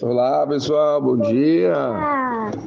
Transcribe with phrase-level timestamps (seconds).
[0.00, 1.74] Olá, pessoal, bom dia.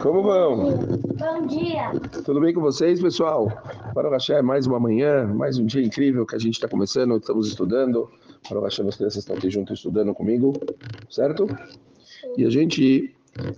[0.02, 0.78] Como vão?
[1.18, 1.89] Bom dia.
[2.26, 3.47] Tudo bem com vocês, pessoal?
[3.94, 7.15] Para o Hashem, mais uma manhã, mais um dia incrível que a gente está começando,
[7.15, 8.12] estamos estudando.
[8.49, 10.52] Para o Hashem, as crianças estão aqui junto estudando comigo,
[11.09, 11.47] certo?
[12.38, 13.15] E a gente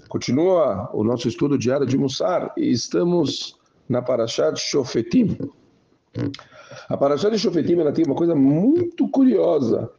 [0.07, 3.57] continua o nosso estudo diário de Mussar e estamos
[3.89, 5.35] na Parashat Shofetim.
[6.89, 9.89] A Parashat Shofetim ela tem uma coisa muito curiosa.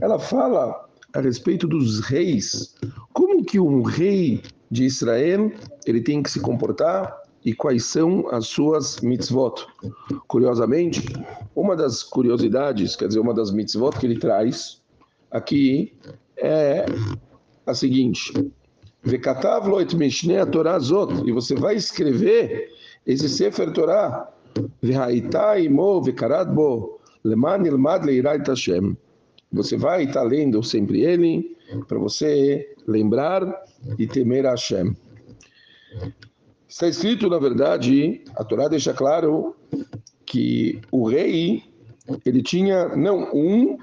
[0.00, 0.83] Ela fala
[1.14, 2.74] a respeito dos reis.
[3.12, 5.52] Como que um rei de Israel
[5.86, 9.66] ele tem que se comportar e quais são as suas mitzvot?
[10.26, 11.04] Curiosamente,
[11.54, 14.80] uma das curiosidades, quer dizer, uma das mitzvot que ele traz
[15.30, 15.92] aqui
[16.36, 16.84] é
[17.66, 18.32] a seguinte:
[19.02, 22.70] Vekatav lo et mishnei Torah zot, e você vai escrever
[23.06, 24.32] esse Sefer Torah,
[24.82, 28.96] Vehaita imo vekarat bo, leman ilmad leirat Hashem.
[29.54, 33.46] Você vai estar lendo sempre ele para você lembrar
[33.98, 34.96] e temer a Hashem.
[36.68, 39.54] Está escrito, na verdade, a Torá deixa claro
[40.26, 41.62] que o rei
[42.26, 43.78] ele tinha não um,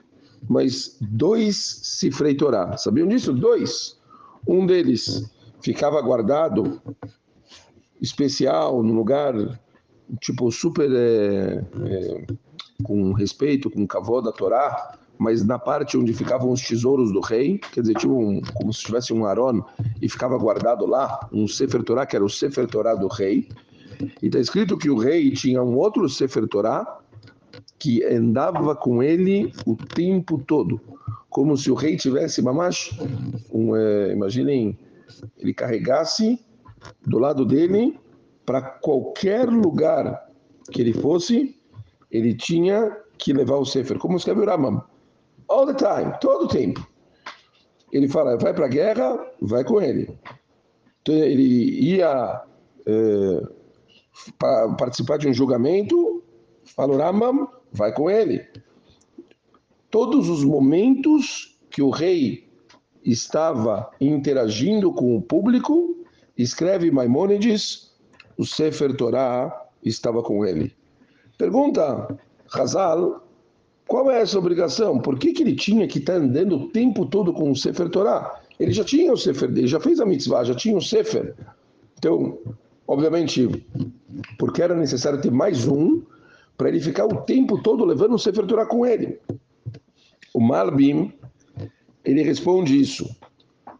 [0.49, 2.75] mas dois Sifrei Torá.
[2.77, 3.31] Sabiam disso?
[3.31, 3.97] Dois.
[4.45, 6.81] Um deles ficava guardado
[8.01, 9.33] especial no lugar
[10.19, 12.25] tipo super é, é,
[12.83, 17.59] com respeito, com cavô da Torá, mas na parte onde ficavam os tesouros do rei,
[17.71, 19.61] quer dizer, tinha um, como se tivesse um Aron
[20.01, 23.47] e ficava guardado lá, um Sefer Torah, que era o Sefer Torah do rei.
[24.19, 27.01] E está escrito que o rei tinha um outro Sefer Torah
[27.77, 30.81] que andava com ele o tempo todo,
[31.29, 32.89] como se o rei tivesse, mamash,
[33.53, 34.75] um, é, imaginem,
[35.37, 36.43] ele carregasse
[37.05, 37.95] do lado dele
[38.43, 40.19] para qualquer lugar
[40.71, 41.55] que ele fosse,
[42.09, 44.83] ele tinha que levar o Sefer, como escreve o Ramam
[45.51, 46.87] all the time, todo o tempo.
[47.91, 50.17] Ele fala, vai para a guerra, vai com ele.
[51.01, 51.43] Então, ele
[51.93, 52.43] ia
[52.85, 53.41] é,
[54.77, 56.23] participar de um julgamento,
[56.63, 58.45] fala Ramam, vai com ele.
[59.89, 62.49] Todos os momentos que o rei
[63.03, 66.05] estava interagindo com o público,
[66.37, 67.91] escreve Maimônides,
[68.37, 70.73] o Sefer Torah estava com ele.
[71.37, 72.17] Pergunta
[72.53, 73.27] Hazal,
[73.91, 74.99] qual é essa obrigação?
[74.99, 78.39] Por que, que ele tinha que estar andando o tempo todo com o Sefer Torah?
[78.57, 81.35] Ele já tinha o Sefer dele, já fez a mitzvah, já tinha o Sefer.
[81.97, 82.37] Então,
[82.87, 83.49] obviamente,
[84.39, 86.01] porque era necessário ter mais um,
[86.57, 89.19] para ele ficar o tempo todo levando o Sefer Torah com ele.
[90.33, 91.11] O Malbim,
[92.05, 93.13] ele responde isso.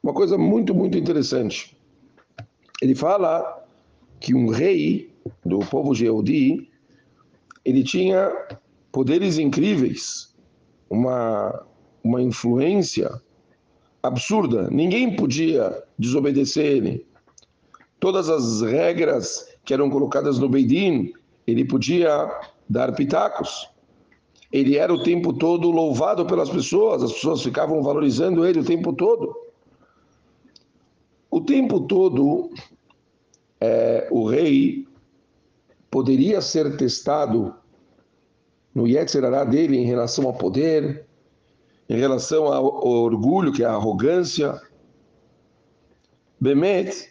[0.03, 1.73] Uma coisa muito, muito interessante.
[2.81, 3.65] Ele fala
[4.19, 5.09] que um rei
[5.45, 6.69] do povo Jeudi,
[7.63, 8.29] ele tinha
[8.91, 10.35] poderes incríveis,
[10.89, 11.65] uma,
[12.03, 13.09] uma influência
[14.03, 14.69] absurda.
[14.69, 17.05] Ninguém podia desobedecer ele.
[17.99, 21.13] Todas as regras que eram colocadas no Beidin,
[21.45, 22.29] ele podia
[22.69, 23.69] dar pitacos.
[24.51, 28.91] Ele era o tempo todo louvado pelas pessoas, as pessoas ficavam valorizando ele o tempo
[28.91, 29.33] todo.
[31.29, 32.49] O tempo todo,
[33.61, 34.85] é, o rei
[35.89, 37.55] poderia ser testado
[38.73, 41.05] no Yetzirará dele em relação ao poder,
[41.89, 44.59] em relação ao orgulho, que é a arrogância.
[46.39, 47.09] Bemet,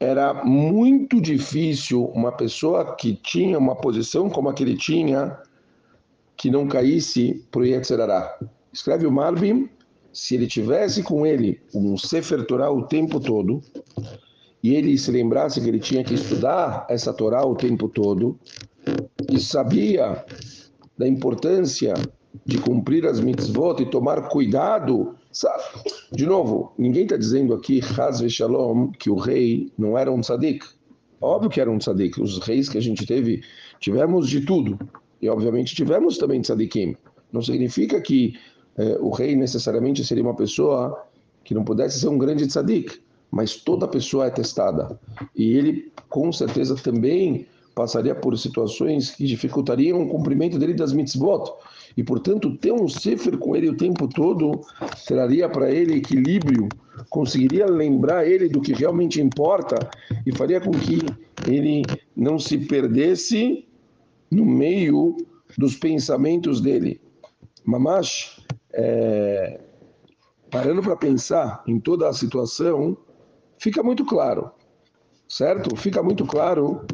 [0.00, 5.38] era muito difícil uma pessoa que tinha uma posição como a que ele tinha,
[6.36, 8.38] que não caísse para o Yetzirará.
[8.72, 9.68] Escreve o Malbim,
[10.12, 13.60] se ele tivesse com ele um Sefer Torah o tempo todo,
[14.62, 18.38] e ele se lembrasse que ele tinha que estudar essa Torá o tempo todo,
[19.30, 20.24] e sabia
[20.98, 21.94] da importância
[22.44, 25.14] de cumprir as mitzvot e tomar cuidado.
[25.32, 25.62] Sabe?
[26.12, 30.66] De novo, ninguém está dizendo aqui, Haz Shalom, que o rei não era um tzadik.
[31.20, 32.20] Óbvio que era um tzadik.
[32.20, 33.42] Os reis que a gente teve,
[33.78, 34.78] tivemos de tudo.
[35.20, 36.96] E obviamente tivemos também tzadikim.
[37.32, 38.34] Não significa que
[38.76, 41.04] eh, o rei necessariamente seria uma pessoa
[41.44, 43.00] que não pudesse ser um grande tzadik.
[43.30, 44.98] Mas toda pessoa é testada.
[45.36, 47.46] E ele, com certeza, também
[47.78, 51.48] passaria por situações que dificultariam o cumprimento dele das mitzvot.
[51.96, 54.60] E, portanto, ter um Sefer com ele o tempo todo
[55.06, 56.68] traria para ele equilíbrio,
[57.08, 59.78] conseguiria lembrar ele do que realmente importa
[60.26, 60.98] e faria com que
[61.48, 61.84] ele
[62.16, 63.64] não se perdesse
[64.28, 65.16] no meio
[65.56, 67.00] dos pensamentos dele.
[67.64, 69.60] Mamash, é,
[70.50, 72.96] parando para pensar em toda a situação,
[73.56, 74.50] fica muito claro,
[75.28, 75.76] certo?
[75.76, 76.84] Fica muito claro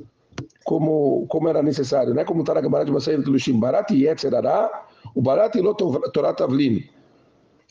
[0.65, 2.25] como, como era necessário, né?
[2.25, 4.07] Como está na Gemara de Masayim do Lushim, Barat e
[5.15, 5.63] o Barat e
[6.13, 6.83] Torah Tavlin.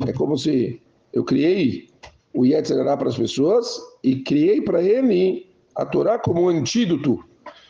[0.07, 0.81] É como se
[1.11, 1.89] eu criei
[2.33, 7.23] o Yetzirah para as pessoas e criei para ele a Torá como um antídoto.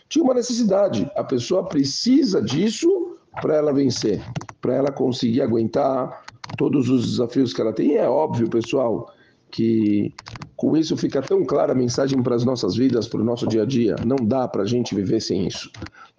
[0.09, 4.21] Tinha uma necessidade, a pessoa precisa disso para ela vencer,
[4.61, 6.23] para ela conseguir aguentar
[6.57, 7.91] todos os desafios que ela tem.
[7.91, 9.11] E é óbvio, pessoal,
[9.49, 10.13] que
[10.63, 13.63] com isso fica tão clara a mensagem para as nossas vidas, para o nosso dia
[13.63, 13.97] a dia.
[14.05, 15.69] Não dá para a gente viver sem isso.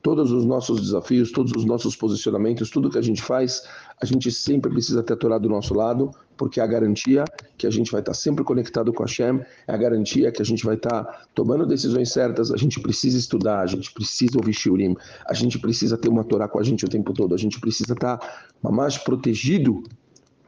[0.02, 3.62] Todos os nossos desafios, todos os nossos posicionamentos, tudo que a gente faz,
[3.99, 7.25] a gente sempre precisa ter a Torá do nosso lado, porque é a garantia
[7.56, 10.44] que a gente vai estar sempre conectado com a Hashem, é a garantia que a
[10.44, 14.94] gente vai estar tomando decisões certas, a gente precisa estudar, a gente precisa ouvir Shiurim,
[15.26, 17.94] a gente precisa ter uma Torá com a gente o tempo todo, a gente precisa
[17.94, 18.20] estar
[18.61, 19.82] mais protegido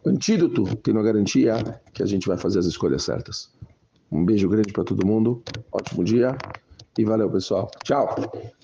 [0.04, 3.55] antídoto, tendo a garantia que a gente vai fazer as escolhas certas.
[4.10, 5.42] Um beijo grande para todo mundo,
[5.72, 6.36] ótimo dia
[6.96, 7.70] e valeu, pessoal.
[7.82, 8.55] Tchau!